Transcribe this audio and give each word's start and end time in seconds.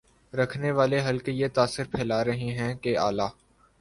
رکھنے 0.33 0.71
والے 0.71 1.01
حلقے 1.07 1.31
یہ 1.31 1.47
تاثر 1.53 1.83
پھیلا 1.91 2.23
رہے 2.25 2.49
ہیں 2.59 2.73
کہ 2.75 2.97
اعلی 2.97 3.27